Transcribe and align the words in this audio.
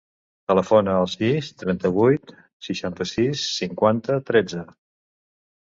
Telefona 0.51 0.95
al 1.01 1.09
sis, 1.11 1.51
trenta-vuit, 1.63 2.35
seixanta-sis, 2.69 3.47
cinquanta, 3.61 4.21
tretze. 4.33 4.69